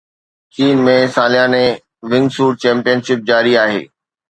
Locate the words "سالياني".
1.15-1.65